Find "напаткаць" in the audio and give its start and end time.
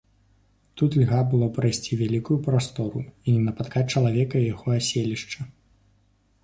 3.49-3.85